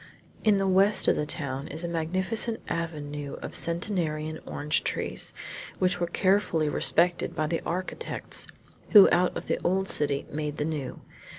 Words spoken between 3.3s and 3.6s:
of